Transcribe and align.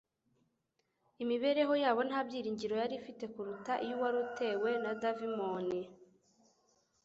Imibereho 1.23 1.73
yabo 1.83 2.01
nta 2.09 2.19
byiringiro 2.27 2.73
yari 2.81 2.93
ifite 2.99 3.23
kuruta 3.33 3.73
iy'uwari 3.83 4.17
utewe 4.25 4.69
na 4.83 4.91
davimoni; 5.01 5.79